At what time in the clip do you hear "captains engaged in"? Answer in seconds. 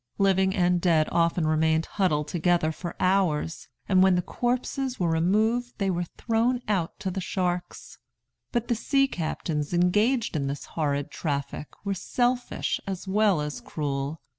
9.07-10.47